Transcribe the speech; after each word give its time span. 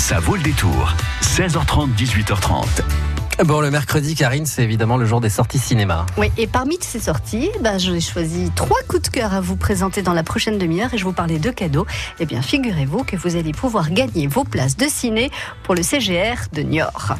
Ça 0.00 0.18
vaut 0.18 0.34
le 0.34 0.42
détour. 0.42 0.94
16h30, 1.20 1.94
18h30. 1.94 3.44
Bon, 3.44 3.60
le 3.60 3.70
mercredi, 3.70 4.14
Karine, 4.14 4.46
c'est 4.46 4.64
évidemment 4.64 4.96
le 4.96 5.04
jour 5.04 5.20
des 5.20 5.28
sorties 5.28 5.58
cinéma. 5.58 6.06
Oui, 6.16 6.32
et 6.38 6.46
parmi 6.46 6.78
ces 6.80 6.98
sorties, 6.98 7.50
bah, 7.60 7.76
j'ai 7.76 8.00
choisi 8.00 8.50
trois 8.56 8.80
coups 8.88 9.02
de 9.02 9.08
cœur 9.08 9.34
à 9.34 9.42
vous 9.42 9.56
présenter 9.56 10.00
dans 10.00 10.14
la 10.14 10.22
prochaine 10.22 10.56
demi-heure 10.56 10.94
et 10.94 10.98
je 10.98 11.04
vous 11.04 11.12
parlais 11.12 11.38
de 11.38 11.50
cadeaux. 11.50 11.86
Eh 12.18 12.24
bien, 12.24 12.40
figurez-vous 12.40 13.04
que 13.04 13.14
vous 13.14 13.36
allez 13.36 13.52
pouvoir 13.52 13.90
gagner 13.90 14.26
vos 14.26 14.44
places 14.44 14.78
de 14.78 14.86
ciné 14.88 15.30
pour 15.64 15.74
le 15.74 15.82
CGR 15.82 16.48
de 16.54 16.62
Niort. 16.62 17.12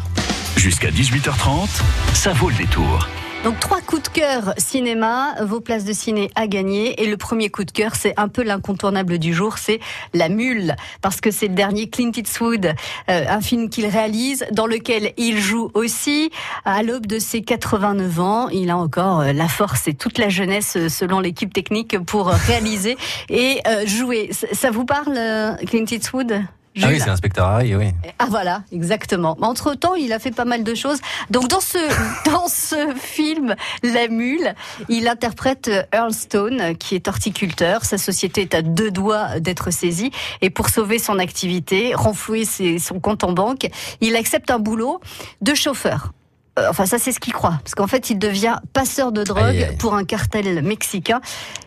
Jusqu'à 0.57 0.91
18h30, 0.91 1.69
ça 2.15 2.33
vaut 2.33 2.49
le 2.49 2.57
détour. 2.57 3.07
Donc 3.43 3.59
trois 3.59 3.81
coups 3.81 4.03
de 4.03 4.09
cœur 4.09 4.53
cinéma, 4.59 5.35
vos 5.43 5.61
places 5.61 5.85
de 5.87 5.95
ciné 5.95 6.31
à 6.35 6.47
gagner. 6.47 7.03
Et 7.03 7.07
le 7.07 7.17
premier 7.17 7.49
coup 7.49 7.65
de 7.65 7.71
cœur, 7.71 7.95
c'est 7.95 8.13
un 8.19 8.29
peu 8.29 8.43
l'incontournable 8.43 9.19
du 9.19 9.33
jour, 9.33 9.57
c'est 9.57 9.81
La 10.13 10.29
Mule. 10.29 10.77
Parce 11.01 11.23
que 11.23 11.31
c'est 11.31 11.49
le 11.49 11.55
dernier 11.55 11.89
Clint 11.89 12.13
Eastwood, 12.15 12.67
euh, 12.67 13.25
un 13.27 13.41
film 13.41 13.71
qu'il 13.71 13.87
réalise, 13.87 14.45
dans 14.53 14.67
lequel 14.67 15.15
il 15.17 15.39
joue 15.41 15.71
aussi. 15.73 16.31
À 16.67 16.83
l'aube 16.83 17.07
de 17.07 17.19
ses 17.19 17.41
89 17.41 18.21
ans, 18.21 18.49
il 18.51 18.69
a 18.69 18.77
encore 18.77 19.21
euh, 19.21 19.33
la 19.33 19.49
force 19.49 19.89
et 19.89 19.95
toute 19.95 20.19
la 20.19 20.29
jeunesse, 20.29 20.77
euh, 20.77 20.89
selon 20.91 21.19
l'équipe 21.19 21.53
technique, 21.53 21.99
pour 22.01 22.27
réaliser 22.27 22.99
et 23.31 23.63
jouer. 23.87 24.31
Ça 24.53 24.71
vous 24.71 24.85
parle, 24.85 25.19
Clint 25.67 25.87
Eastwood? 25.91 26.43
Ah 26.83 26.89
oui, 26.89 27.01
c'est 27.01 27.07
l'inspecteur 27.07 27.47
Harry, 27.47 27.75
oui. 27.75 27.87
Ah 28.19 28.27
voilà, 28.29 28.63
exactement. 28.73 29.37
Entre 29.41 29.75
temps, 29.75 29.95
il 29.95 30.13
a 30.13 30.19
fait 30.19 30.31
pas 30.31 30.45
mal 30.45 30.65
de 30.65 30.75
choses. 30.75 30.99
Donc 31.31 31.49
dans 31.49 31.61
ce 31.61 31.79
dans 32.31 32.49
ce 32.49 32.95
film, 32.97 33.55
La 33.83 34.09
Mule, 34.09 34.55
il 34.89 35.09
interprète 35.09 35.71
Earl 35.93 36.13
Stone, 36.13 36.77
qui 36.77 36.95
est 36.95 37.09
horticulteur. 37.09 37.85
Sa 37.85 37.99
société 37.99 38.43
est 38.43 38.55
à 38.55 38.63
deux 38.63 38.91
doigts 38.91 39.41
d'être 39.41 39.71
saisie, 39.71 40.11
et 40.41 40.51
pour 40.51 40.69
sauver 40.69 40.99
son 40.99 41.19
activité, 41.19 41.95
renflouer 41.95 42.45
son 42.45 43.01
compte 43.01 43.25
en 43.25 43.33
banque, 43.33 43.69
il 44.01 44.17
accepte 44.17 44.51
un 44.51 44.59
boulot 44.59 45.01
de 45.41 45.55
chauffeur. 45.55 46.13
Euh, 46.59 46.67
enfin, 46.69 46.87
ça, 46.87 46.99
c'est 46.99 47.13
ce 47.13 47.21
qu'il 47.21 47.33
croit. 47.33 47.59
Parce 47.63 47.75
qu'en 47.75 47.87
fait, 47.87 48.11
il 48.11 48.19
devient 48.19 48.57
passeur 48.73 49.13
de 49.13 49.23
drogue 49.23 49.77
pour 49.79 49.95
un 49.95 50.05
cartel 50.05 50.63
mexicain. 50.63 51.21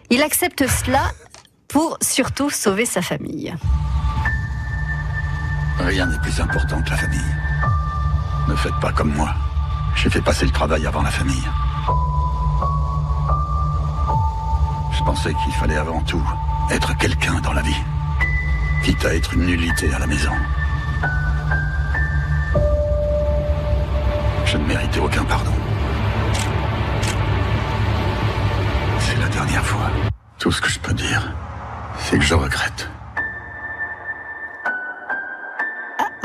Il 0.09 0.22
accepte 0.22 0.67
cela 0.67 1.03
pour 1.67 1.97
surtout 2.02 2.50
sauver 2.50 2.86
sa 2.86 3.02
famille. 3.02 3.53
Rien 5.79 6.05
n'est 6.05 6.19
plus 6.19 6.39
important 6.39 6.81
que 6.81 6.89
la 6.89 6.97
famille. 6.97 7.35
Ne 8.47 8.55
faites 8.55 8.79
pas 8.79 8.91
comme 8.91 9.13
moi. 9.13 9.33
J'ai 9.95 10.09
fait 10.09 10.21
passer 10.21 10.45
le 10.45 10.52
travail 10.52 10.85
avant 10.85 11.02
la 11.02 11.11
famille. 11.11 11.47
Je 14.91 15.03
pensais 15.03 15.33
qu'il 15.33 15.53
fallait 15.53 15.77
avant 15.77 16.01
tout 16.01 16.23
être 16.71 16.95
quelqu'un 16.97 17.39
dans 17.41 17.53
la 17.53 17.61
vie, 17.61 17.81
quitte 18.83 19.03
à 19.05 19.13
être 19.13 19.33
une 19.33 19.45
nullité 19.45 19.94
à 19.94 19.99
la 19.99 20.07
maison. 20.07 20.31
Je 24.45 24.57
ne 24.57 24.66
méritais 24.66 24.99
aucun 24.99 25.23
pardon. 25.25 25.51
C'est 28.99 29.19
la 29.19 29.27
dernière 29.27 29.66
fois. 29.66 29.89
Tout 30.39 30.51
ce 30.51 30.61
que 30.61 30.69
je 30.69 30.79
peux 30.79 30.94
dire, 30.94 31.33
c'est 31.99 32.17
que 32.17 32.23
je 32.23 32.33
regrette. 32.33 32.89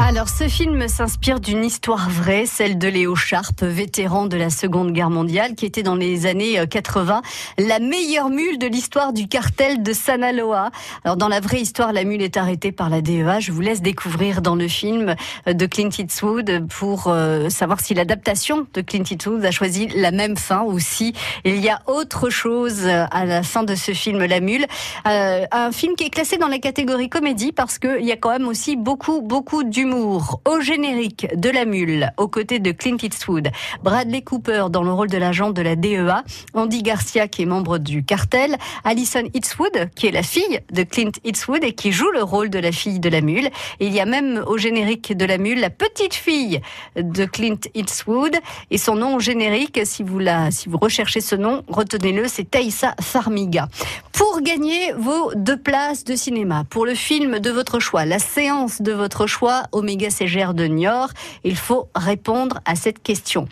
Alors, 0.09 0.31
ce 0.31 0.49
film 0.49 0.89
s'inspire 0.89 1.39
d'une 1.39 1.63
histoire 1.63 2.09
vraie, 2.09 2.47
celle 2.47 2.79
de 2.79 2.89
Léo 2.89 3.15
Sharp, 3.15 3.63
vétéran 3.63 4.25
de 4.25 4.39
la 4.39 4.49
Seconde 4.49 4.95
Guerre 4.95 5.11
mondiale, 5.11 5.55
qui 5.55 5.67
était 5.67 5.83
dans 5.83 5.97
les 5.97 6.25
années 6.25 6.59
80 6.67 7.21
euh, 7.61 7.65
la 7.69 7.79
meilleure 7.79 8.31
mule 8.31 8.57
de 8.57 8.67
l'histoire 8.67 9.13
du 9.13 9.29
cartel 9.29 9.83
de 9.83 9.93
Sanaloa. 9.93 10.71
Alors, 11.05 11.19
dans 11.19 11.29
la 11.29 11.41
vraie 11.41 11.61
histoire, 11.61 11.93
la 11.93 12.05
mule 12.05 12.23
est 12.23 12.39
arrêtée 12.39 12.73
par 12.73 12.89
la 12.89 13.03
DEA. 13.03 13.41
Je 13.41 13.53
vous 13.53 13.61
laisse 13.61 13.83
découvrir 13.83 14.41
dans 14.41 14.55
le 14.55 14.67
film 14.67 15.15
euh, 15.47 15.53
de 15.53 15.67
Clint 15.67 15.91
Eastwood 15.99 16.67
pour 16.71 17.09
euh, 17.09 17.51
savoir 17.51 17.79
si 17.81 17.93
l'adaptation 17.93 18.67
de 18.73 18.81
Clint 18.81 19.05
Eastwood 19.11 19.45
a 19.45 19.51
choisi 19.51 19.89
la 19.89 20.11
même 20.11 20.39
fin 20.39 20.63
ou 20.63 20.79
si 20.79 21.13
il 21.45 21.63
y 21.63 21.69
a 21.69 21.83
autre 21.87 22.31
chose 22.31 22.87
à 22.87 23.27
la 23.27 23.43
fin 23.43 23.63
de 23.63 23.75
ce 23.75 23.93
film, 23.93 24.25
La 24.25 24.41
Mule. 24.41 24.65
un 25.05 25.71
film 25.71 25.97
qui 25.97 26.05
est 26.05 26.11
classé 26.11 26.39
dans 26.39 26.49
la 26.49 26.59
catégorie 26.59 27.11
comédie 27.11 27.53
parce 27.53 27.79
qu'il 27.79 28.07
y 28.07 28.13
a 28.13 28.17
quand 28.17 28.31
même 28.31 28.49
aussi 28.49 28.75
beaucoup, 28.75 29.21
beaucoup 29.21 29.65
d'humour 29.65 29.98
au 29.99 30.61
générique 30.61 31.27
de 31.35 31.51
La 31.51 31.65
Mule, 31.65 32.13
aux 32.17 32.29
côtés 32.29 32.59
de 32.59 32.73
Clint 32.73 32.97
Eastwood, 33.03 33.49
Bradley 33.83 34.23
Cooper 34.23 34.67
dans 34.71 34.83
le 34.83 34.93
rôle 34.93 35.09
de 35.09 35.19
l'agent 35.19 35.51
de 35.51 35.63
la 35.63 35.77
DEA, 35.77 36.23
Andy 36.55 36.83
Garcia 36.83 37.29
qui 37.29 37.43
est 37.43 37.47
membre 37.47 37.79
du 37.79 38.05
cartel, 38.05 38.57
Alison 38.85 39.25
Eastwood 39.35 39.91
qui 39.95 40.07
est 40.07 40.13
la 40.13 40.23
fille 40.23 40.61
de 40.73 40.83
Clint 40.83 41.13
Eastwood 41.25 41.65
et 41.65 41.73
qui 41.73 41.93
joue 41.93 42.11
le 42.11 42.23
rôle 42.23 42.51
de 42.51 42.59
la 42.59 42.73
fille 42.73 43.01
de 43.01 43.09
La 43.09 43.21
Mule. 43.21 43.51
Il 43.81 43.93
y 43.93 44.01
a 44.01 44.07
même 44.07 44.43
au 44.47 44.57
générique 44.57 45.17
de 45.17 45.25
La 45.25 45.39
Mule 45.39 45.61
la 45.61 45.71
petite 45.71 46.15
fille 46.15 46.61
de 46.97 47.25
Clint 47.25 47.61
Eastwood 47.75 48.37
et 48.71 48.79
son 48.79 48.95
nom 48.95 49.17
au 49.17 49.21
générique, 49.21 49.81
si 49.85 50.03
vous 50.03 50.19
la, 50.19 50.51
si 50.51 50.69
vous 50.69 50.79
recherchez 50.79 51.21
ce 51.21 51.35
nom, 51.35 51.63
retenez-le, 51.69 52.29
c'est 52.29 52.51
Thaïsa 52.51 52.95
Farmiga. 53.01 53.69
Pour 54.13 54.41
gagner 54.43 54.93
vos 54.99 55.33
deux 55.35 55.57
places 55.57 56.05
de 56.05 56.17
cinéma, 56.17 56.65
pour 56.69 56.87
le 56.87 56.95
film 56.95 57.39
de 57.39 57.51
votre 57.51 57.79
choix, 57.79 58.05
la 58.05 58.19
séance 58.19 58.83
de 58.83 58.93
votre 58.93 59.27
choix, 59.27 59.65
Omega 59.89 60.11
CGR 60.11 60.53
de 60.53 60.65
Niort, 60.67 61.09
il 61.45 61.57
faut 61.57 61.89
répondre 61.95 62.61
à 62.67 62.75
cette 62.75 63.03
question. 63.03 63.49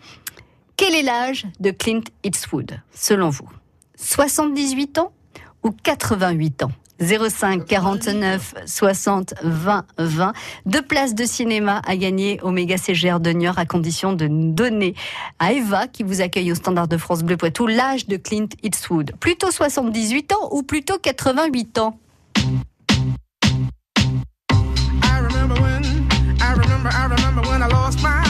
Quel 0.77 0.95
est 0.95 1.03
l'âge 1.03 1.47
de 1.61 1.71
Clint 1.71 2.03
Eastwood, 2.25 2.79
selon 2.93 3.31
vous? 3.31 3.49
78 3.97 4.99
ans 4.99 5.13
ou 5.65 5.71
88 5.71 6.65
ans? 6.65 6.73
05 7.01 7.65
49 7.65 8.55
60 8.67 9.33
20 9.43 9.87
20. 9.97 10.33
Deux 10.67 10.83
places 10.83 11.15
de 11.15 11.25
cinéma 11.25 11.81
à 11.87 11.97
gagner 11.97 12.39
au 12.43 12.51
méga 12.51 12.77
CGR 12.77 13.19
de 13.19 13.31
Niort 13.31 13.59
à 13.59 13.65
condition 13.65 14.13
de 14.13 14.29
donner 14.29 14.95
à 15.39 15.55
Eva 15.55 15.87
qui 15.89 16.03
vous 16.03 16.21
accueille 16.21 16.53
au 16.53 16.55
standard 16.55 16.89
de 16.89 16.99
France 16.99 17.23
Bleu 17.23 17.39
Poitou 17.39 17.67
l'âge 17.67 18.09
de 18.09 18.19
Clint 18.19 18.49
Eastwood. 18.63 19.13
Plutôt 19.21 19.51
78 19.51 20.35
ans 20.35 20.49
ou 20.51 20.63
plutôt 20.63 20.99
88 20.99 21.79
ans? 21.79 21.99
I 26.93 27.07
remember 27.07 27.43
when 27.43 27.63
I 27.63 27.69
lost 27.69 28.03
my 28.03 28.26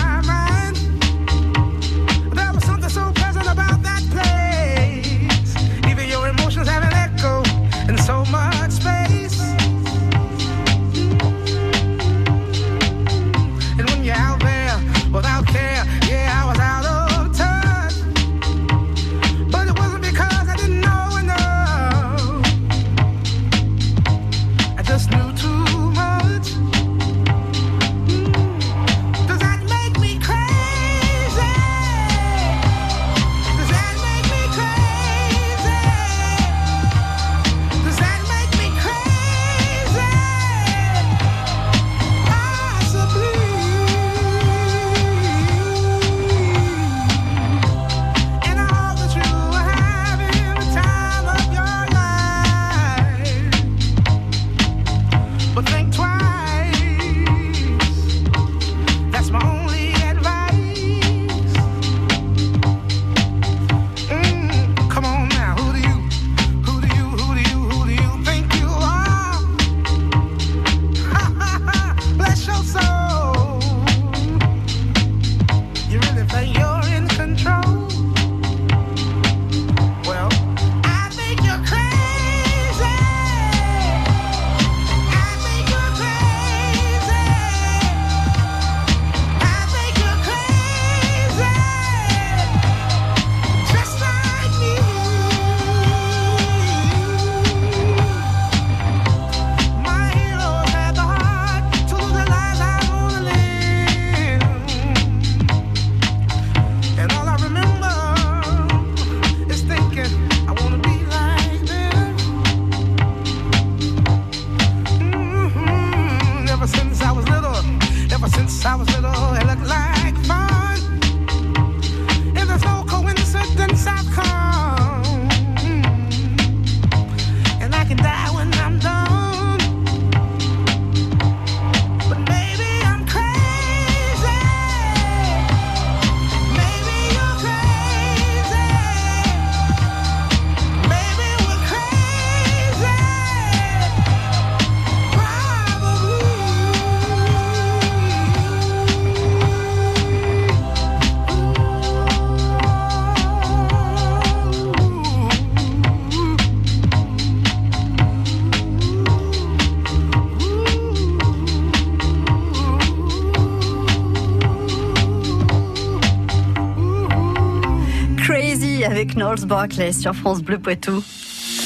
Knowles 169.17 169.47
Barclay 169.47 169.93
sur 169.93 170.15
France 170.15 170.43
Bleu 170.43 170.59
Poitou. 170.59 171.03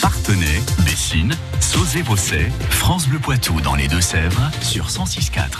Partenay, 0.01 0.61
Bessines, 0.85 1.35
Sauzé-Bosset, 1.61 2.49
France 2.71 3.09
Bleu 3.09 3.19
Poitou 3.19 3.61
dans 3.61 3.75
les 3.75 3.89
Deux-Sèvres 3.89 4.51
sur 4.63 4.87
106.4. 4.87 5.59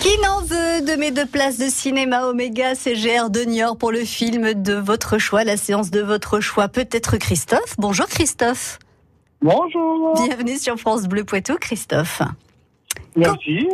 Qui 0.00 0.16
n'en 0.22 0.40
veut 0.42 0.86
de 0.86 0.96
mes 0.96 1.10
deux 1.10 1.26
places 1.26 1.58
de 1.58 1.68
cinéma 1.68 2.26
Oméga 2.26 2.76
CGR 2.76 3.30
de 3.30 3.40
Niort 3.40 3.76
pour 3.76 3.90
le 3.90 4.04
film 4.04 4.54
de 4.54 4.74
votre 4.74 5.18
choix, 5.18 5.42
la 5.42 5.56
séance 5.56 5.90
de 5.90 6.00
votre 6.00 6.38
choix 6.38 6.68
Peut-être 6.68 7.16
Christophe. 7.16 7.74
Bonjour 7.76 8.06
Christophe. 8.06 8.78
Bonjour. 9.42 10.14
Bienvenue 10.24 10.56
sur 10.56 10.76
France 10.78 11.08
Bleu 11.08 11.24
Poitou, 11.24 11.56
Christophe. 11.60 12.22
Merci. 13.16 13.68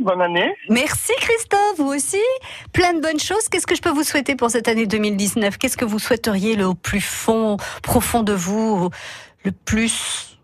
Bonne 0.00 0.22
année. 0.22 0.54
Merci 0.70 1.12
Christophe, 1.18 1.76
vous 1.78 1.92
aussi. 1.94 2.20
Plein 2.72 2.94
de 2.94 3.00
bonnes 3.00 3.20
choses. 3.20 3.48
Qu'est-ce 3.50 3.66
que 3.66 3.74
je 3.74 3.82
peux 3.82 3.90
vous 3.90 4.04
souhaiter 4.04 4.36
pour 4.36 4.50
cette 4.50 4.68
année 4.68 4.86
2019 4.86 5.58
Qu'est-ce 5.58 5.76
que 5.76 5.84
vous 5.84 5.98
souhaiteriez 5.98 6.56
le 6.56 6.74
plus 6.74 7.00
fond, 7.00 7.56
profond 7.82 8.22
de 8.22 8.32
vous, 8.32 8.88
le 9.44 9.52
plus? 9.52 10.38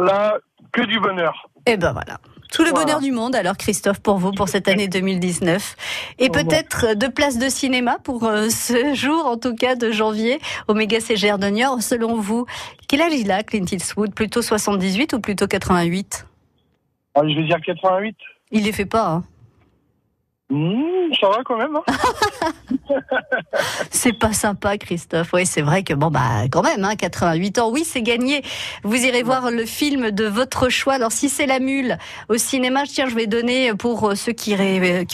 Là, 0.00 0.38
que 0.72 0.82
du 0.82 0.98
bonheur. 1.00 1.48
Eh 1.66 1.76
ben 1.76 1.92
voilà. 1.92 2.18
Tout 2.50 2.62
le 2.64 2.70
Voilà. 2.70 2.86
bonheur 2.86 3.00
du 3.00 3.12
monde, 3.12 3.36
alors 3.36 3.58
Christophe, 3.58 4.00
pour 4.00 4.16
vous, 4.16 4.32
pour 4.32 4.48
cette 4.48 4.68
année 4.68 4.88
2019. 4.88 5.76
Et 6.18 6.28
Au 6.28 6.32
peut-être 6.32 6.94
deux 6.94 7.10
places 7.10 7.36
de 7.36 7.50
cinéma 7.50 7.98
pour 8.02 8.24
euh, 8.24 8.48
ce 8.48 8.94
jour, 8.94 9.26
en 9.26 9.36
tout 9.36 9.54
cas, 9.54 9.74
de 9.74 9.90
janvier, 9.92 10.40
Oméga 10.66 10.98
CGR 10.98 11.36
de 11.38 11.48
Niort. 11.48 11.82
Selon 11.82 12.16
vous, 12.16 12.46
quel 12.88 13.02
âge 13.02 13.12
il 13.12 13.30
a, 13.30 13.42
Clint 13.42 13.66
Eastwood? 13.70 14.14
Plutôt 14.14 14.40
78 14.40 15.12
ou 15.12 15.20
plutôt 15.20 15.46
88 15.46 16.24
Ah, 16.24 16.28
je 17.26 17.34
vais 17.36 17.46
dire 17.46 17.60
88. 17.60 18.16
Il 18.50 18.64
les 18.64 18.72
fait 18.72 18.86
pas, 18.86 19.08
hein. 19.08 19.24
Hmm, 20.50 21.12
ça 21.20 21.28
va 21.28 21.42
quand 21.44 21.58
même. 21.58 21.76
hein. 21.76 21.82
C'est 23.90 24.14
pas 24.14 24.32
sympa, 24.32 24.78
Christophe. 24.78 25.30
Oui, 25.34 25.44
c'est 25.44 25.60
vrai 25.60 25.82
que 25.82 25.92
bon 25.92 26.10
bah 26.10 26.44
quand 26.50 26.62
même, 26.62 26.84
hein, 26.84 26.96
88 26.96 27.58
ans. 27.58 27.70
Oui, 27.70 27.84
c'est 27.84 28.00
gagné. 28.00 28.42
Vous 28.82 28.96
irez 28.96 29.22
voir 29.22 29.50
le 29.50 29.66
film 29.66 30.10
de 30.10 30.24
votre 30.24 30.70
choix. 30.70 30.94
Alors 30.94 31.12
si 31.12 31.28
c'est 31.28 31.44
La 31.46 31.58
Mule 31.58 31.98
au 32.30 32.38
cinéma, 32.38 32.84
tiens, 32.86 33.08
je 33.08 33.14
vais 33.14 33.26
donner 33.26 33.74
pour 33.74 34.16
ceux 34.16 34.32
qui, 34.32 34.56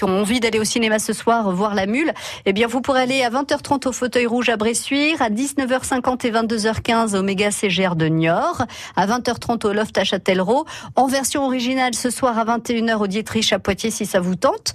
ont 0.03 0.21
envie 0.21 0.39
d'aller 0.39 0.61
au 0.61 0.65
cinéma 0.65 0.99
ce 1.01 1.13
soir 1.13 1.51
voir 1.51 1.75
La 1.75 1.87
Mule. 1.87 2.13
Eh 2.47 2.53
bien, 2.53 2.69
vous 2.69 2.81
pourrez 2.81 3.01
aller 3.03 3.23
à 3.23 3.31
20h30 3.31 3.89
au 3.89 3.93
Fauteuil 3.93 4.27
Rouge 4.27 4.49
à 4.51 4.57
Bressuire, 4.57 5.21
à 5.21 5.31
19h50 5.31 6.27
et 6.27 6.31
22h15 6.31 7.17
au 7.17 7.23
Méga 7.23 7.51
CGR 7.51 7.97
de 7.97 8.07
Niort, 8.07 8.63
à 8.95 9.07
20h30 9.07 9.67
au 9.67 9.73
Loft 9.73 9.99
à 9.99 10.05
Châtellerault, 10.05 10.65
en 10.95 11.07
version 11.09 11.45
originale 11.45 11.95
ce 11.95 12.11
soir 12.11 12.39
à 12.39 12.45
21h 12.45 12.97
au 12.99 13.07
Dietrich 13.09 13.53
à 13.53 13.59
Poitiers 13.59 13.91
si 13.91 14.07
ça 14.07 14.21
vous 14.21 14.37
tente. 14.37 14.75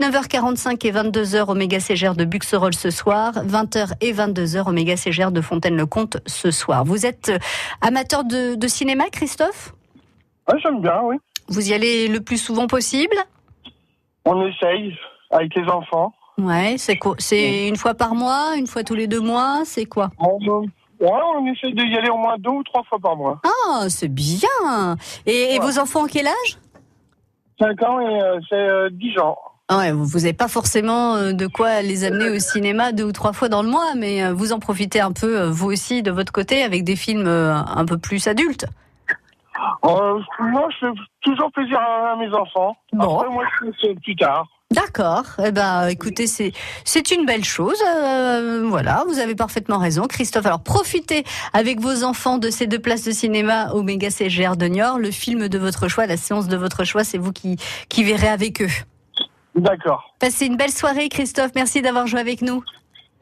19h45 0.00 0.86
et 0.86 0.92
22h 0.92 1.50
au 1.50 1.54
méga 1.54 1.78
de 1.78 2.24
Buxerolles 2.24 2.74
ce 2.74 2.90
soir, 2.90 3.32
20h 3.32 3.92
et 4.02 4.12
22h 4.12 4.68
au 4.68 4.72
méga 4.72 4.94
de 4.94 5.40
Fontaine-le-Comte 5.40 6.18
ce 6.26 6.50
soir. 6.50 6.84
Vous 6.84 7.06
êtes 7.06 7.32
amateur 7.80 8.24
de, 8.24 8.56
de 8.56 8.68
cinéma, 8.68 9.04
Christophe? 9.10 9.74
Ouais, 10.48 10.58
j'aime 10.62 10.82
bien, 10.82 11.00
oui. 11.02 11.16
Vous 11.48 11.70
y 11.70 11.72
allez 11.72 12.08
le 12.08 12.20
plus 12.20 12.36
souvent 12.36 12.66
possible? 12.66 13.16
On 14.26 14.46
essaye 14.46 14.94
avec 15.30 15.54
les 15.54 15.64
enfants. 15.64 16.12
Ouais, 16.38 16.74
c'est 16.76 16.96
quoi? 16.96 17.14
C'est 17.18 17.66
une 17.66 17.76
fois 17.76 17.94
par 17.94 18.14
mois, 18.14 18.54
une 18.56 18.66
fois 18.66 18.84
tous 18.84 18.94
les 18.94 19.06
deux 19.06 19.20
mois, 19.20 19.62
c'est 19.64 19.86
quoi? 19.86 20.10
On, 20.18 20.38
ouais, 20.38 20.66
on 21.00 21.46
essaye 21.46 21.72
d'y 21.72 21.96
aller 21.96 22.10
au 22.10 22.18
moins 22.18 22.36
deux 22.38 22.50
ou 22.50 22.62
trois 22.64 22.82
fois 22.82 22.98
par 22.98 23.16
mois. 23.16 23.40
Ah, 23.44 23.88
c'est 23.88 24.12
bien. 24.12 24.96
Et, 25.24 25.58
vos 25.60 25.78
enfants, 25.78 26.04
quel 26.06 26.26
âge? 26.26 26.58
5 27.58 27.82
ans 27.84 28.00
et 28.00 28.20
euh, 28.20 28.38
c'est 28.50 28.54
euh, 28.54 28.90
10 28.92 29.18
ans. 29.20 29.38
Ah 29.68 29.78
Ouais, 29.78 29.92
vous 29.92 30.18
n'avez 30.18 30.32
pas 30.32 30.46
forcément 30.46 31.16
euh, 31.16 31.32
de 31.32 31.48
quoi 31.48 31.82
les 31.82 32.04
amener 32.04 32.30
au 32.30 32.38
cinéma 32.38 32.92
deux 32.92 33.02
ou 33.04 33.12
trois 33.12 33.32
fois 33.32 33.48
dans 33.48 33.62
le 33.62 33.68
mois, 33.68 33.94
mais 33.96 34.22
euh, 34.22 34.32
vous 34.32 34.52
en 34.52 34.60
profitez 34.60 35.00
un 35.00 35.10
peu, 35.10 35.40
euh, 35.40 35.50
vous 35.50 35.66
aussi, 35.66 36.02
de 36.04 36.12
votre 36.12 36.32
côté, 36.32 36.62
avec 36.62 36.84
des 36.84 36.94
films 36.94 37.26
un 37.26 37.84
peu 37.84 37.98
plus 37.98 38.28
adultes. 38.28 38.66
Euh, 39.84 40.20
moi, 40.38 40.68
je 40.70 40.86
fais 40.86 40.92
toujours 41.22 41.50
plaisir 41.50 41.78
à, 41.80 42.12
à 42.12 42.16
mes 42.16 42.32
enfants. 42.32 42.76
Bon. 42.92 43.18
Après, 43.18 43.28
moi, 43.30 43.44
je 43.60 43.70
fais 43.80 43.94
plus 43.96 44.14
tard. 44.14 44.46
D'accord. 44.72 45.24
Eh 45.44 45.52
ben, 45.52 45.86
écoutez, 45.88 46.26
c'est 46.26 46.52
c'est 46.84 47.12
une 47.12 47.24
belle 47.24 47.44
chose. 47.44 47.80
Euh, 47.86 48.64
voilà, 48.68 49.04
vous 49.08 49.18
avez 49.20 49.36
parfaitement 49.36 49.78
raison, 49.78 50.06
Christophe. 50.06 50.46
Alors, 50.46 50.62
profitez 50.62 51.24
avec 51.52 51.80
vos 51.80 52.02
enfants 52.02 52.38
de 52.38 52.50
ces 52.50 52.66
deux 52.66 52.80
places 52.80 53.04
de 53.04 53.12
cinéma 53.12 53.70
au 53.72 53.82
Méga 53.82 54.10
CGR 54.10 54.56
de 54.56 54.66
Niort. 54.66 54.98
Le 54.98 55.12
film 55.12 55.48
de 55.48 55.58
votre 55.58 55.86
choix, 55.88 56.06
la 56.06 56.16
séance 56.16 56.48
de 56.48 56.56
votre 56.56 56.84
choix, 56.84 57.04
c'est 57.04 57.18
vous 57.18 57.32
qui 57.32 57.56
qui 57.88 58.02
verrez 58.02 58.28
avec 58.28 58.60
eux. 58.60 58.70
D'accord. 59.56 60.14
Passez 60.18 60.46
une 60.46 60.56
belle 60.56 60.70
soirée, 60.70 61.08
Christophe. 61.08 61.52
Merci 61.54 61.82
d'avoir 61.82 62.06
joué 62.06 62.20
avec 62.20 62.42
nous. 62.42 62.62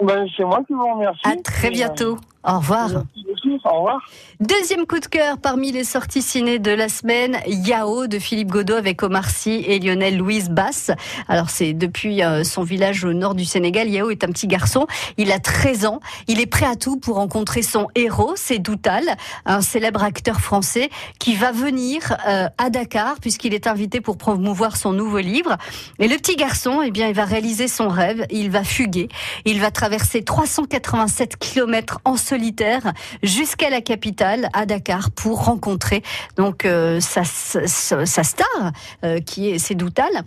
Ben, 0.03 0.27
c'est 0.37 0.45
moi 0.45 0.61
qui 0.67 0.73
vous 0.73 0.93
remercie. 0.93 1.21
À 1.25 1.37
très 1.37 1.71
bientôt. 1.71 2.19
Au 2.45 2.59
revoir. 2.59 2.89
Merci 2.89 3.25
beaucoup. 3.27 3.35
Au 3.65 3.77
revoir. 3.77 4.01
Deuxième 4.41 4.87
coup 4.87 4.99
de 4.99 5.07
cœur 5.07 5.39
parmi 5.39 5.73
les 5.73 5.85
sorties 5.85 6.23
ciné 6.23 6.59
de 6.59 6.71
la 6.71 6.89
semaine, 6.89 7.39
Yao 7.47 8.07
de 8.07 8.19
Philippe 8.19 8.49
Godot 8.49 8.75
avec 8.75 9.03
Omar 9.03 9.31
Sy 9.31 9.65
et 9.67 9.79
Lionel 9.79 10.17
Louise 10.19 10.51
Basse. 10.51 10.91
Alors 11.29 11.51
c'est 11.51 11.73
depuis 11.73 12.23
euh, 12.23 12.45
son 12.45 12.63
village 12.63 13.05
au 13.05 13.13
nord 13.13 13.35
du 13.35 13.45
Sénégal. 13.45 13.89
Yao 13.89 14.11
est 14.11 14.25
un 14.25 14.29
petit 14.29 14.47
garçon. 14.47 14.87
Il 15.17 15.33
a 15.33 15.39
13 15.39 15.87
ans. 15.87 16.01
Il 16.27 16.41
est 16.41 16.47
prêt 16.47 16.67
à 16.67 16.77
tout 16.77 16.99
pour 16.99 17.17
rencontrer 17.17 17.63
son 17.63 17.89
héros, 17.95 18.35
c'est 18.37 18.59
Doutal, 18.59 19.05
un 19.47 19.61
célèbre 19.61 20.03
acteur 20.03 20.41
français 20.41 20.91
qui 21.19 21.35
va 21.35 21.53
venir 21.53 22.17
euh, 22.27 22.49
à 22.59 22.71
Dakar 22.71 23.17
puisqu'il 23.21 23.55
est 23.55 23.67
invité 23.67 24.01
pour 24.01 24.19
promouvoir 24.19 24.77
son 24.77 24.93
nouveau 24.93 25.19
livre. 25.19 25.57
Et 25.99 26.09
le 26.09 26.17
petit 26.17 26.37
garçon, 26.37 26.83
eh 26.83 26.91
bien, 26.91 27.09
il 27.09 27.15
va 27.15 27.25
réaliser 27.25 27.69
son 27.69 27.89
rêve. 27.89 28.27
Il 28.31 28.51
va 28.51 28.65
fuguer. 28.65 29.09
Il 29.45 29.61
va 29.61 29.71
traverser 29.71 30.23
387 30.23 31.37
kilomètres 31.37 32.01
en 32.05 32.17
solitaire 32.35 32.93
jusqu'à 33.23 33.71
la 33.71 33.81
capitale, 33.81 34.49
à 34.55 34.67
Dakar, 34.67 35.13
pour 35.13 35.45
rencontrer 35.45 36.03
donc 36.37 36.65
euh, 36.65 36.99
sa, 36.99 37.23
star, 37.25 38.73
euh, 39.05 39.21
qui 39.21 39.51
est 39.51 39.59
Sedoutal. 39.59 40.25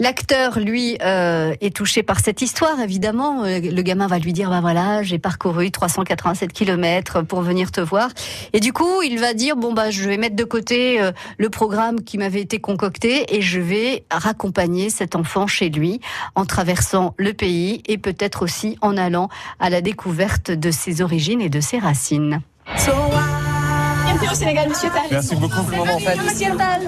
L'acteur, 0.00 0.58
lui, 0.58 0.96
euh, 1.02 1.54
est 1.60 1.76
touché 1.76 2.02
par 2.02 2.18
cette 2.20 2.42
histoire, 2.42 2.80
évidemment. 2.80 3.44
Le 3.44 3.82
gamin 3.82 4.08
va 4.08 4.18
lui 4.18 4.32
dire, 4.32 4.50
bah 4.50 4.60
voilà, 4.60 5.02
j'ai 5.02 5.18
parcouru 5.18 5.70
387 5.70 6.52
kilomètres 6.52 7.22
pour 7.22 7.42
venir 7.42 7.70
te 7.70 7.80
voir. 7.80 8.08
Et 8.52 8.58
du 8.58 8.72
coup, 8.72 9.02
il 9.02 9.20
va 9.20 9.32
dire, 9.34 9.54
bon 9.54 9.72
bah, 9.72 9.90
je 9.90 10.08
vais 10.08 10.16
mettre 10.16 10.34
de 10.34 10.42
côté 10.42 10.98
le 11.36 11.50
programme 11.50 12.02
qui 12.02 12.18
m'avait 12.18 12.40
été 12.40 12.58
concocté 12.58 13.36
et 13.36 13.42
je 13.42 13.60
vais 13.60 14.04
raccompagner 14.10 14.90
cet 14.90 15.14
enfant 15.14 15.46
chez 15.46 15.68
lui 15.68 16.00
en 16.34 16.46
traversant 16.46 17.14
le 17.16 17.32
pays 17.32 17.82
et 17.86 17.98
peut-être 17.98 18.42
aussi 18.42 18.78
en 18.80 18.96
allant 18.96 19.28
à 19.60 19.70
la 19.70 19.82
découverte 19.82 20.50
de 20.50 20.72
ses 20.72 21.00
origines 21.00 21.41
et 21.42 21.48
de 21.48 21.60
ses 21.60 21.78
racines. 21.78 22.40
Bienvenue 24.04 24.30
au 24.30 24.34
Sénégal, 24.34 24.68
monsieur 24.68 24.88
Tal. 24.90 25.02
Merci 25.10 25.34
beaucoup, 25.36 25.62
maman, 25.70 25.94
en 25.94 25.98
fait. 25.98 26.16
Monsieur 26.16 26.56
Tal. 26.56 26.80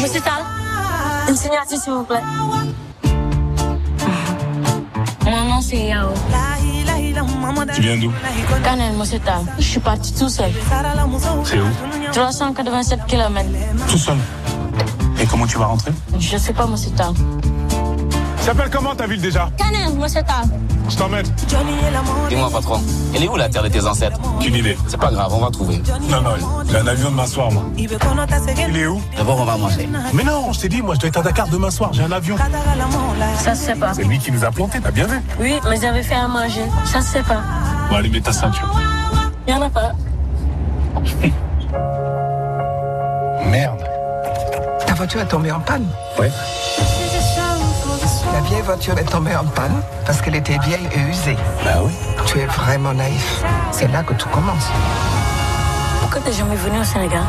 Monsieur 0.00 0.20
Tal. 0.20 0.42
Une 1.28 1.36
signature, 1.36 1.78
s'il 1.78 1.92
vous 1.92 2.04
plaît. 2.04 2.22
Mon 5.24 5.44
nom, 5.44 5.60
c'est 5.60 5.76
Yao. 5.88 6.10
Tu 7.74 7.80
viens 7.80 7.96
d'où? 7.98 8.12
Canel, 8.62 8.92
monsieur 8.96 9.18
Tal. 9.18 9.40
Je 9.58 9.64
suis 9.64 9.80
parti 9.80 10.14
tout 10.14 10.28
seul. 10.28 10.52
C'est 11.44 11.58
où? 11.58 11.66
387 12.12 13.06
km. 13.06 13.44
Tout 13.88 13.98
seul. 13.98 14.18
Et 15.20 15.26
comment 15.26 15.46
tu 15.46 15.58
vas 15.58 15.66
rentrer? 15.66 15.90
Je 16.18 16.36
sais 16.36 16.52
pas, 16.52 16.66
monsieur 16.66 16.90
Tal. 16.90 17.12
S'appelle 18.46 18.70
comment 18.70 18.94
ta 18.94 19.08
ville 19.08 19.20
déjà 19.20 19.50
Canem, 19.58 19.96
moi 19.96 20.08
c'est 20.08 20.22
Tal. 20.22 20.44
Je 20.88 20.96
t'emmène. 20.96 21.26
Dis-moi, 22.28 22.48
patron, 22.48 22.80
elle 23.12 23.24
est 23.24 23.28
où 23.28 23.34
la 23.34 23.48
terre 23.48 23.64
de 23.64 23.68
tes 23.68 23.84
ancêtres 23.84 24.20
Qu'une 24.38 24.54
idée. 24.54 24.78
C'est 24.86 25.00
pas 25.00 25.10
grave, 25.10 25.34
on 25.34 25.40
va 25.40 25.50
trouver. 25.50 25.82
Non, 26.08 26.20
non, 26.20 26.30
j'ai 26.70 26.76
un 26.76 26.86
avion 26.86 27.10
demain 27.10 27.26
soir, 27.26 27.50
moi. 27.50 27.64
Il 27.76 27.90
est 27.92 28.86
où 28.86 29.02
D'abord, 29.16 29.40
on 29.40 29.44
va 29.44 29.56
manger. 29.56 29.88
Mais 30.12 30.22
non, 30.22 30.52
je 30.52 30.60
t'ai 30.60 30.68
dit, 30.68 30.80
moi, 30.80 30.94
je 30.94 31.00
dois 31.00 31.08
être 31.08 31.16
à 31.18 31.22
Dakar 31.22 31.48
demain 31.48 31.72
soir, 31.72 31.90
j'ai 31.92 32.04
un 32.04 32.12
avion. 32.12 32.36
Ça 33.36 33.56
se 33.56 33.64
sait 33.64 33.74
pas. 33.74 33.94
C'est 33.94 34.04
lui 34.04 34.20
qui 34.20 34.30
nous 34.30 34.44
a 34.44 34.52
plantés, 34.52 34.78
t'as 34.80 34.92
bien 34.92 35.06
vu 35.08 35.20
Oui, 35.40 35.56
mais 35.68 35.80
j'avais 35.80 36.04
fait 36.04 36.14
à 36.14 36.28
manger. 36.28 36.62
Ça 36.84 37.00
se 37.00 37.14
sait 37.14 37.22
pas. 37.24 37.40
Bon, 37.90 37.96
allez, 37.96 38.10
mets 38.10 38.20
ta 38.20 38.32
ceinture. 38.32 38.72
Il 39.48 39.54
y 39.54 39.56
en 39.56 39.62
a 39.62 39.70
pas. 39.70 39.90
Merde. 43.44 43.80
Ta 44.86 44.94
voiture 44.94 45.20
est 45.20 45.26
tombée 45.26 45.50
en 45.50 45.58
panne 45.58 45.88
Ouais. 46.16 46.30
La 48.46 48.52
vieille 48.52 48.62
voiture 48.62 48.96
est 48.96 49.04
tombée 49.04 49.34
en 49.34 49.44
panne 49.44 49.82
parce 50.04 50.22
qu'elle 50.22 50.36
était 50.36 50.56
vieille 50.58 50.88
et 50.94 51.00
usée. 51.00 51.36
Bah 51.64 51.80
oui. 51.82 51.90
Tu 52.26 52.38
es 52.38 52.46
vraiment 52.46 52.94
naïf. 52.94 53.42
C'est 53.72 53.88
là 53.88 54.04
que 54.04 54.14
tout 54.14 54.28
commence. 54.28 54.68
Pourquoi 56.00 56.20
t'es 56.20 56.32
jamais 56.32 56.54
venu 56.54 56.78
au 56.78 56.84
Sénégal? 56.84 57.24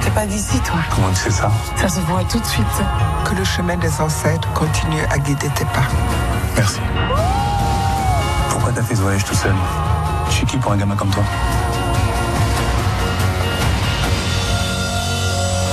T'es 0.00 0.10
pas 0.10 0.26
d'ici, 0.26 0.58
toi. 0.58 0.80
Comment 0.92 1.10
tu 1.10 1.20
sais 1.20 1.30
ça? 1.30 1.52
Ça 1.76 1.88
se 1.88 2.00
voit 2.00 2.24
tout 2.24 2.40
de 2.40 2.44
suite. 2.44 2.66
Que 3.24 3.36
le 3.36 3.44
chemin 3.44 3.76
des 3.76 4.00
ancêtres 4.00 4.52
continue 4.54 5.04
à 5.12 5.18
guider 5.18 5.48
tes 5.50 5.64
pas. 5.66 5.86
Merci. 6.56 6.80
Pourquoi 8.48 8.72
t'as 8.72 8.82
fait 8.82 8.96
ce 8.96 9.02
voyage 9.02 9.24
tout 9.24 9.36
seul? 9.36 9.54
Je 10.30 10.32
suis 10.32 10.46
qui 10.46 10.56
pour 10.56 10.72
un 10.72 10.76
gamin 10.78 10.96
comme 10.96 11.10
toi? 11.10 11.22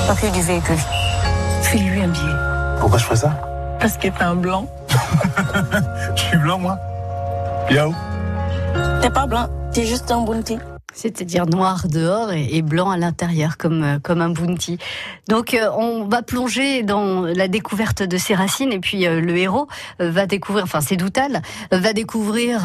Papier 0.07 0.29
du 0.29 0.43
véhicule. 0.43 0.77
File-lui 1.71 2.01
un 2.01 2.09
billet. 2.09 2.35
Pourquoi 2.81 2.99
je 2.99 3.05
ferais 3.05 3.15
ça 3.15 3.31
Parce 3.79 3.95
que 3.95 4.09
t'es 4.09 4.23
un 4.23 4.35
blanc. 4.35 4.67
Je 6.15 6.21
suis 6.21 6.37
blanc, 6.37 6.59
moi. 6.59 6.77
Yao. 7.69 7.93
T'es 9.01 9.09
pas 9.09 9.25
blanc, 9.25 9.47
t'es 9.71 9.85
juste 9.85 10.11
un 10.11 10.21
bounty. 10.21 10.57
C'est-à-dire 10.93 11.45
noir 11.45 11.87
dehors 11.87 12.31
et, 12.31 12.61
blanc 12.61 12.91
à 12.91 12.97
l'intérieur, 12.97 13.57
comme, 13.57 13.83
euh, 13.83 13.99
comme 13.99 14.21
un 14.21 14.29
bounty. 14.29 14.77
Donc, 15.27 15.53
euh, 15.53 15.69
on 15.77 16.05
va 16.05 16.21
plonger 16.21 16.83
dans 16.83 17.21
la 17.21 17.47
découverte 17.47 18.03
de 18.03 18.17
ses 18.17 18.35
racines, 18.35 18.71
et 18.71 18.79
puis 18.79 19.07
euh, 19.07 19.21
le 19.21 19.35
héros 19.37 19.67
va 19.99 20.25
découvrir, 20.25 20.63
enfin, 20.63 20.81
c'est 20.81 20.97
Doutal, 20.97 21.41
va 21.71 21.93
découvrir 21.93 22.61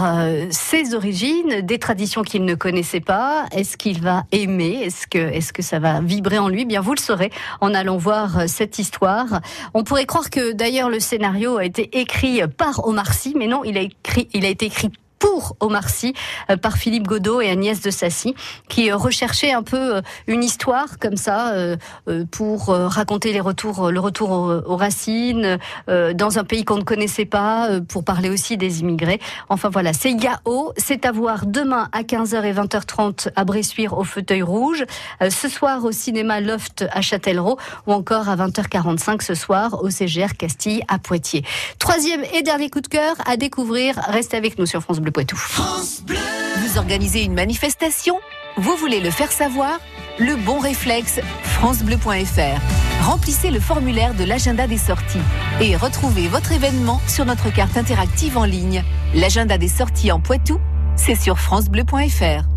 ses 0.50 0.94
origines, 0.94 1.60
des 1.62 1.78
traditions 1.78 2.22
qu'il 2.22 2.44
ne 2.44 2.54
connaissait 2.54 3.00
pas. 3.00 3.46
Est-ce 3.52 3.76
qu'il 3.76 4.00
va 4.00 4.24
aimer? 4.32 4.80
Est-ce 4.82 5.06
que, 5.06 5.18
est-ce 5.18 5.52
que 5.52 5.62
ça 5.62 5.78
va 5.78 6.00
vibrer 6.00 6.38
en 6.38 6.48
lui? 6.48 6.64
Bien, 6.64 6.80
vous 6.80 6.94
le 6.94 7.00
saurez 7.00 7.30
en 7.60 7.72
allant 7.74 7.96
voir 7.96 8.48
cette 8.48 8.78
histoire. 8.78 9.40
On 9.74 9.84
pourrait 9.84 10.06
croire 10.06 10.30
que 10.30 10.52
d'ailleurs 10.52 10.90
le 10.90 11.00
scénario 11.00 11.56
a 11.56 11.64
été 11.64 11.98
écrit 11.98 12.42
par 12.56 12.86
Omar 12.86 13.14
Sy, 13.14 13.34
mais 13.36 13.46
non, 13.46 13.64
il 13.64 13.78
a, 13.78 13.82
écrit, 13.82 14.28
il 14.32 14.44
a 14.44 14.48
été 14.48 14.66
écrit 14.66 14.90
pour 15.18 15.56
Omar 15.60 15.86
euh, 16.50 16.56
par 16.56 16.76
Philippe 16.76 17.06
Godot 17.06 17.40
et 17.40 17.48
Agnès 17.48 17.80
de 17.80 17.90
Sassy 17.90 18.34
qui 18.68 18.90
euh, 18.90 18.96
recherchaient 18.96 19.52
un 19.52 19.62
peu 19.62 19.96
euh, 19.96 20.00
une 20.26 20.42
histoire 20.42 20.98
comme 20.98 21.16
ça 21.16 21.54
pour 22.30 22.66
raconter 22.68 23.32
les 23.32 23.40
retours 23.40 23.90
le 23.90 24.00
retour 24.00 24.30
aux, 24.30 24.76
racines 24.76 25.58
dans 25.86 26.38
un 26.38 26.44
pays 26.44 26.64
qu'on 26.64 26.78
ne 26.78 26.82
connaissait 26.82 27.24
pas 27.24 27.80
pour 27.88 28.04
parler 28.04 28.30
aussi 28.30 28.56
des 28.56 28.80
immigrés. 28.80 29.20
Enfin 29.48 29.68
voilà, 29.68 29.92
c'est 29.92 30.12
Yao, 30.12 30.72
c'est 30.76 31.06
à 31.06 31.12
voir 31.12 31.46
demain 31.46 31.88
à 31.92 32.02
15h 32.02 32.44
et 32.44 32.52
20h30 32.52 33.28
à 33.34 33.44
Bressuire 33.44 33.96
au 33.98 34.04
fauteuil 34.04 34.42
rouge, 34.42 34.84
ce 35.28 35.48
soir 35.48 35.84
au 35.84 35.92
cinéma 35.92 36.40
Loft 36.40 36.84
à 36.90 37.00
Châtellerault 37.00 37.58
ou 37.86 37.92
encore 37.92 38.28
à 38.28 38.36
20h45 38.36 39.22
ce 39.22 39.34
soir 39.34 39.82
au 39.82 39.90
CGR 39.90 40.36
Castille 40.36 40.82
à 40.88 40.98
Poitiers. 40.98 41.44
Troisième 41.78 42.22
et 42.34 42.42
dernier 42.42 42.70
coup 42.70 42.80
de 42.80 42.88
cœur 42.88 43.16
à 43.26 43.36
découvrir, 43.36 43.98
restez 44.08 44.36
avec 44.36 44.58
nous 44.58 44.66
sur 44.66 44.82
France 44.82 45.00
Bleu 45.00 45.12
Vous 46.58 46.76
organisez 46.76 47.22
une 47.22 47.32
manifestation 47.32 48.20
Vous 48.58 48.76
voulez 48.76 49.00
le 49.00 49.10
faire 49.10 49.32
savoir 49.32 49.78
Le 50.18 50.36
bon 50.36 50.58
réflexe, 50.58 51.20
francebleu.fr. 51.42 53.02
Remplissez 53.02 53.50
le 53.50 53.60
formulaire 53.60 54.12
de 54.12 54.24
l'agenda 54.24 54.66
des 54.66 54.76
sorties 54.76 55.22
et 55.60 55.74
retrouvez 55.74 56.28
votre 56.28 56.52
événement 56.52 57.00
sur 57.08 57.24
notre 57.24 57.50
carte 57.50 57.78
interactive 57.78 58.36
en 58.36 58.44
ligne. 58.44 58.84
L'agenda 59.14 59.56
des 59.56 59.68
sorties 59.68 60.12
en 60.12 60.20
Poitou, 60.20 60.60
c'est 60.96 61.14
sur 61.14 61.38
francebleu.fr. 61.38 62.55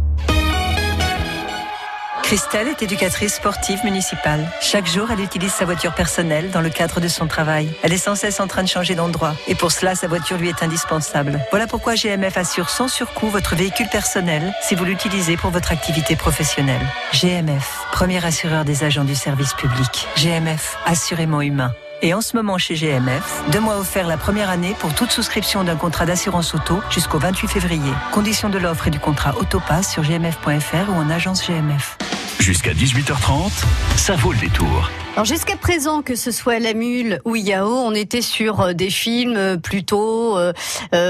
Christelle 2.30 2.68
est 2.68 2.84
éducatrice 2.84 3.34
sportive 3.34 3.84
municipale. 3.84 4.48
Chaque 4.62 4.86
jour, 4.86 5.10
elle 5.10 5.20
utilise 5.20 5.52
sa 5.52 5.66
voiture 5.66 5.96
personnelle 5.96 6.52
dans 6.52 6.62
le 6.62 6.70
cadre 6.70 7.00
de 7.00 7.08
son 7.08 7.26
travail. 7.26 7.72
Elle 7.82 7.92
est 7.92 7.98
sans 7.98 8.14
cesse 8.14 8.40
en 8.40 8.46
train 8.46 8.62
de 8.62 8.68
changer 8.68 8.94
d'endroit 8.94 9.34
et 9.48 9.56
pour 9.56 9.72
cela, 9.72 9.96
sa 9.96 10.08
voiture 10.08 10.38
lui 10.38 10.48
est 10.48 10.62
indispensable. 10.62 11.40
Voilà 11.50 11.66
pourquoi 11.66 11.96
GMF 11.96 12.38
assure 12.38 12.70
sans 12.70 12.88
surcoût 12.88 13.30
votre 13.30 13.56
véhicule 13.56 13.88
personnel 13.92 14.54
si 14.62 14.76
vous 14.76 14.86
l'utilisez 14.86 15.38
pour 15.38 15.50
votre 15.50 15.72
activité 15.72 16.16
professionnelle. 16.16 16.86
GMF, 17.14 17.88
premier 17.92 18.24
assureur 18.24 18.64
des 18.64 18.84
agents 18.84 19.06
du 19.06 19.16
service 19.16 19.56
public. 19.56 20.08
GMF, 20.16 20.78
assurément 20.86 21.42
humain. 21.42 21.74
Et 22.04 22.14
en 22.14 22.22
ce 22.22 22.36
moment 22.36 22.60
chez 22.60 22.76
GMF, 22.76 23.42
deux 23.52 23.60
mois 23.60 23.80
offerts 23.80 24.08
la 24.08 24.18
première 24.18 24.52
année 24.52 24.76
pour 24.78 24.94
toute 24.94 25.10
souscription 25.10 25.64
d'un 25.64 25.78
contrat 25.78 26.06
d'assurance 26.06 26.54
auto 26.54 26.80
jusqu'au 26.92 27.18
28 27.18 27.48
février. 27.48 27.92
Conditions 28.12 28.50
de 28.50 28.60
l'offre 28.60 28.88
et 28.88 28.92
du 28.92 29.00
contrat 29.00 29.36
Autopass 29.40 29.92
sur 29.92 30.04
gmf.fr 30.04 30.92
ou 30.92 30.94
en 30.94 31.10
agence 31.10 31.44
GMF. 31.44 31.98
Jusqu'à 32.39 32.72
18h30, 32.74 33.51
ça 33.98 34.15
vaut 34.15 34.31
le 34.31 34.39
détour. 34.39 34.89
Alors 35.13 35.25
jusqu'à 35.25 35.58
présent, 35.58 36.01
que 36.01 36.15
ce 36.15 36.31
soit 36.31 36.60
La 36.60 36.74
Mule 36.74 37.19
ou 37.25 37.36
Yao, 37.36 37.67
on 37.67 37.93
était 37.93 38.22
sur 38.22 38.62
euh, 38.62 38.74
des 38.74 38.89
films 38.89 39.36
euh, 39.36 39.58
plutôt 39.58 40.38
euh, 40.38 40.53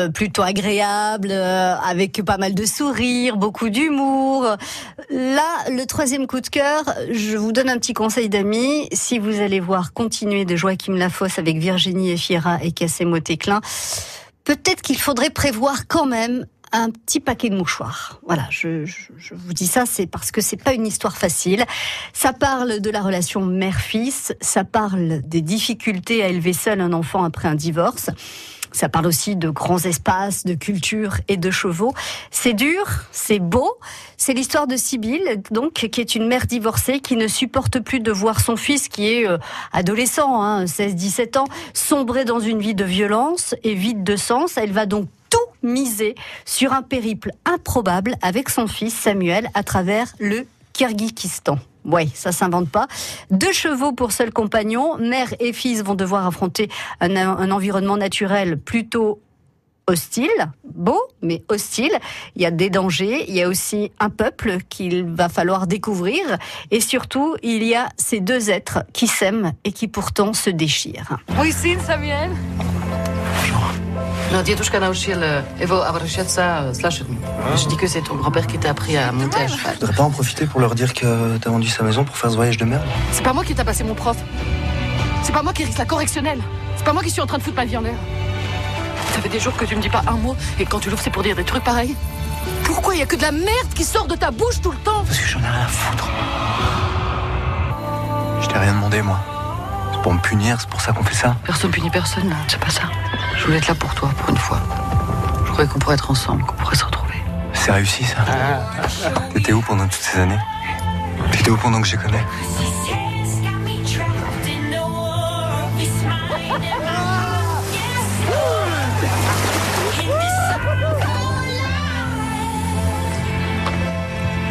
plutôt 0.09 0.41
agréables, 0.41 1.31
avec 1.31 2.23
pas 2.25 2.37
mal 2.37 2.55
de 2.55 2.65
sourires, 2.65 3.37
beaucoup 3.37 3.69
d'humour. 3.69 4.43
Là, 5.11 5.47
le 5.69 5.85
troisième 5.85 6.25
coup 6.25 6.41
de 6.41 6.47
cœur, 6.47 6.83
je 7.11 7.37
vous 7.37 7.51
donne 7.51 7.69
un 7.69 7.77
petit 7.77 7.93
conseil 7.93 8.27
d'amis. 8.27 8.89
Si 8.91 9.19
vous 9.19 9.39
allez 9.39 9.59
voir 9.59 9.93
continuer 9.93 10.45
de 10.45 10.55
Joachim 10.55 10.95
Lafosse 10.95 11.37
avec 11.37 11.57
Virginie 11.57 12.11
Efira 12.11 12.57
et 12.63 12.71
Cassemo 12.71 13.19
Téclin, 13.19 13.61
peut-être 14.43 14.81
qu'il 14.81 14.97
faudrait 14.97 15.29
prévoir 15.29 15.87
quand 15.87 16.07
même 16.07 16.45
un 16.71 16.89
petit 16.91 17.19
paquet 17.19 17.49
de 17.49 17.55
mouchoirs. 17.55 18.19
Voilà, 18.25 18.47
je, 18.49 18.85
je, 18.85 19.11
je 19.17 19.33
vous 19.33 19.53
dis 19.53 19.67
ça, 19.67 19.85
c'est 19.85 20.07
parce 20.07 20.31
que 20.31 20.41
c'est 20.41 20.61
pas 20.61 20.73
une 20.73 20.87
histoire 20.87 21.17
facile. 21.17 21.65
Ça 22.13 22.33
parle 22.33 22.79
de 22.79 22.89
la 22.89 23.01
relation 23.01 23.45
mère-fils, 23.45 24.33
ça 24.41 24.63
parle 24.63 25.21
des 25.23 25.41
difficultés 25.41 26.23
à 26.23 26.27
élever 26.27 26.53
seul 26.53 26.81
un 26.81 26.93
enfant 26.93 27.23
après 27.23 27.47
un 27.47 27.55
divorce. 27.55 28.09
Ça 28.71 28.89
parle 28.89 29.07
aussi 29.07 29.35
de 29.35 29.49
grands 29.49 29.79
espaces, 29.79 30.43
de 30.45 30.53
culture 30.53 31.15
et 31.27 31.37
de 31.37 31.51
chevaux. 31.51 31.93
C'est 32.31 32.53
dur, 32.53 32.85
c'est 33.11 33.39
beau. 33.39 33.77
C'est 34.17 34.33
l'histoire 34.33 34.67
de 34.67 34.77
Sibylle, 34.77 35.41
donc, 35.51 35.73
qui 35.73 36.01
est 36.01 36.15
une 36.15 36.27
mère 36.27 36.45
divorcée 36.45 36.99
qui 36.99 37.15
ne 37.15 37.27
supporte 37.27 37.79
plus 37.79 37.99
de 37.99 38.11
voir 38.11 38.39
son 38.39 38.55
fils, 38.55 38.87
qui 38.87 39.07
est 39.07 39.27
euh, 39.27 39.37
adolescent, 39.71 40.41
hein, 40.41 40.65
16-17 40.65 41.39
ans, 41.39 41.47
sombrer 41.73 42.25
dans 42.25 42.39
une 42.39 42.59
vie 42.59 42.75
de 42.75 42.83
violence 42.83 43.55
et 43.63 43.73
vide 43.73 44.03
de 44.03 44.15
sens. 44.15 44.57
Elle 44.57 44.71
va 44.71 44.85
donc 44.85 45.07
miser 45.63 46.15
sur 46.45 46.73
un 46.73 46.81
périple 46.81 47.31
improbable 47.45 48.15
avec 48.21 48.49
son 48.49 48.67
fils 48.67 48.93
Samuel 48.93 49.49
à 49.53 49.63
travers 49.63 50.13
le 50.19 50.45
Kyrgyzstan. 50.73 51.59
Oui, 51.85 52.09
ça 52.13 52.31
s'invente 52.31 52.69
pas. 52.69 52.87
Deux 53.31 53.53
chevaux 53.53 53.91
pour 53.93 54.11
seul 54.11 54.31
compagnon. 54.31 54.97
Mère 54.97 55.33
et 55.39 55.53
fils 55.53 55.83
vont 55.83 55.95
devoir 55.95 56.27
affronter 56.27 56.69
un, 56.99 57.51
environnement 57.51 57.97
naturel 57.97 58.59
plutôt 58.59 59.21
hostile, 59.87 60.29
beau, 60.63 61.01
mais 61.23 61.43
hostile. 61.47 61.91
Il 62.35 62.43
y 62.43 62.45
a 62.45 62.51
des 62.51 62.69
dangers. 62.69 63.25
Il 63.27 63.35
y 63.35 63.41
a 63.41 63.47
aussi 63.47 63.91
un 63.99 64.09
peuple 64.09 64.59
qu'il 64.69 65.03
va 65.03 65.29
falloir 65.29 65.67
découvrir. 65.67 66.21
Et 66.69 66.79
surtout, 66.79 67.35
il 67.41 67.63
y 67.63 67.75
a 67.75 67.89
ces 67.97 68.19
deux 68.19 68.51
êtres 68.51 68.83
qui 68.93 69.07
s'aiment 69.07 69.53
et 69.63 69.71
qui 69.71 69.87
pourtant 69.87 70.33
se 70.33 70.49
déchirent. 70.49 71.17
Syn 71.51 71.79
Samuel. 71.79 72.29
Non, 74.31 74.43
Dietushka 74.43 74.79
nauczyciel 74.79 75.23
euh, 75.23 75.41
euh, 75.59 75.95
Je 77.57 77.67
dis 77.67 77.77
que 77.77 77.87
c'est 77.87 78.01
ton 78.01 78.15
grand-père 78.15 78.45
qui 78.45 78.59
t'a 78.59 78.69
appris 78.69 78.95
à 78.95 79.11
monter 79.11 79.41
à 79.41 79.47
cheval. 79.47 79.75
Tu 79.79 79.87
pas 79.93 80.03
en 80.03 80.11
profiter 80.11 80.45
pour 80.45 80.59
leur 80.59 80.75
dire 80.75 80.93
que 80.93 81.37
t'as 81.37 81.49
vendu 81.49 81.67
sa 81.67 81.83
maison 81.83 82.03
pour 82.03 82.15
faire 82.15 82.29
ce 82.29 82.35
voyage 82.35 82.57
de 82.57 82.65
merde 82.65 82.83
C'est 83.11 83.23
pas 83.23 83.33
moi 83.33 83.43
qui 83.43 83.55
t'a 83.55 83.65
passé 83.65 83.83
mon 83.83 83.95
prof. 83.95 84.17
C'est 85.23 85.31
pas 85.31 85.41
moi 85.41 85.51
qui 85.51 85.63
risque 85.63 85.79
la 85.79 85.85
correctionnelle. 85.85 86.41
C'est 86.77 86.83
pas 86.83 86.93
moi 86.93 87.01
qui 87.01 87.09
suis 87.09 87.21
en 87.21 87.25
train 87.25 87.39
de 87.39 87.43
foutre 87.43 87.55
ma 87.55 87.65
vie 87.65 87.75
en 87.77 87.81
l'air. 87.81 87.97
Ça 89.13 89.21
fait 89.21 89.29
des 89.29 89.39
jours 89.39 89.57
que 89.57 89.65
tu 89.65 89.75
me 89.75 89.81
dis 89.81 89.89
pas 89.89 90.03
un 90.07 90.17
mot 90.17 90.35
et 90.59 90.65
quand 90.65 90.79
tu 90.79 90.91
l'ouvres, 90.91 91.01
c'est 91.03 91.09
pour 91.09 91.23
dire 91.23 91.35
des 91.35 91.43
trucs 91.43 91.63
pareils. 91.63 91.95
Pourquoi 92.63 92.93
il 92.93 92.99
y 92.99 93.03
a 93.03 93.07
que 93.07 93.15
de 93.15 93.23
la 93.23 93.31
merde 93.31 93.73
qui 93.73 93.83
sort 93.83 94.07
de 94.07 94.15
ta 94.15 94.29
bouche 94.29 94.61
tout 94.61 94.71
le 94.71 94.77
temps? 94.77 95.03
Parce 95.05 95.17
que 95.17 95.27
j'en 95.27 95.39
ai 95.39 95.47
rien 95.47 95.65
à 95.65 95.67
foutre. 95.67 96.07
Je 98.41 98.47
t'ai 98.47 98.59
rien 98.59 98.73
demandé, 98.73 99.01
moi 99.01 99.19
pour 100.01 100.13
me 100.13 100.19
punir, 100.19 100.57
c'est 100.59 100.69
pour 100.69 100.81
ça 100.81 100.91
qu'on 100.93 101.03
fait 101.03 101.15
ça. 101.15 101.35
Personne 101.45 101.71
punit 101.71 101.89
personne, 101.89 102.33
c'est 102.47 102.59
pas 102.59 102.69
ça. 102.69 102.83
Je 103.37 103.45
voulais 103.45 103.57
être 103.57 103.67
là 103.67 103.75
pour 103.75 103.93
toi, 103.95 104.09
pour 104.17 104.29
une 104.29 104.37
fois. 104.37 104.59
Je 105.45 105.51
croyais 105.51 105.69
qu'on 105.69 105.79
pourrait 105.79 105.95
être 105.95 106.11
ensemble, 106.11 106.43
qu'on 106.43 106.55
pourrait 106.55 106.75
se 106.75 106.85
retrouver. 106.85 107.15
C'est 107.53 107.71
réussi 107.71 108.03
ça. 108.05 108.17
T'étais 109.33 109.53
où 109.53 109.61
pendant 109.61 109.85
toutes 109.85 110.01
ces 110.01 110.19
années? 110.19 110.39
T'étais 111.31 111.49
où 111.49 111.57
pendant 111.57 111.81
que 111.81 111.87
je 111.87 111.97
connais? 111.97 112.23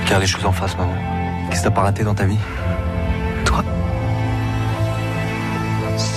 Car 0.06 0.18
les 0.20 0.26
choses 0.26 0.46
en 0.46 0.52
face, 0.52 0.76
maman. 0.76 0.94
Qu'est-ce 1.50 1.60
que 1.62 1.68
t'as 1.68 1.74
pas 1.74 1.82
raté 1.82 2.02
dans 2.02 2.14
ta 2.14 2.24
vie? 2.24 2.38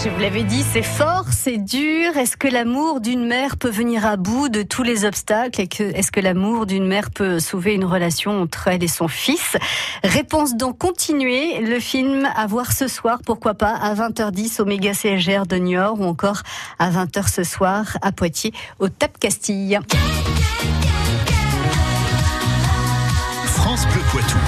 Je 0.03 0.09
vous 0.09 0.19
l'avais 0.19 0.43
dit, 0.43 0.63
c'est 0.63 0.81
fort, 0.81 1.25
c'est 1.31 1.57
dur. 1.57 2.17
Est-ce 2.17 2.35
que 2.35 2.47
l'amour 2.47 3.01
d'une 3.01 3.23
mère 3.23 3.57
peut 3.57 3.69
venir 3.69 4.03
à 4.03 4.17
bout 4.17 4.49
de 4.49 4.63
tous 4.63 4.81
les 4.81 5.05
obstacles 5.05 5.61
est-ce 5.61 6.11
que 6.11 6.19
l'amour 6.19 6.65
d'une 6.65 6.87
mère 6.87 7.11
peut 7.11 7.39
sauver 7.39 7.75
une 7.75 7.85
relation 7.85 8.41
entre 8.41 8.67
elle 8.67 8.83
et 8.83 8.87
son 8.87 9.07
fils? 9.07 9.57
Réponse 10.03 10.55
donc 10.55 10.79
continuer 10.79 11.59
le 11.59 11.79
film 11.79 12.27
à 12.35 12.47
voir 12.47 12.71
ce 12.71 12.87
soir, 12.87 13.19
pourquoi 13.23 13.53
pas 13.53 13.75
à 13.75 13.93
20h10 13.93 14.59
au 14.59 14.65
méga 14.65 14.93
CSGR 14.93 15.45
de 15.45 15.57
Niort 15.57 15.99
ou 15.99 16.05
encore 16.05 16.41
à 16.79 16.89
20h 16.89 17.31
ce 17.31 17.43
soir 17.43 17.97
à 18.01 18.11
Poitiers 18.11 18.53
au 18.79 18.89
TAP 18.89 19.19
Castille. 19.19 19.79
France 23.45 23.85
Bleu 23.85 24.01
Poitou. 24.09 24.39